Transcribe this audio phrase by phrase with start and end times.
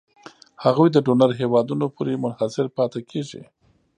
[0.63, 3.43] هغوی د ډونر هېوادونو پورې منحصر پاتې کیږي.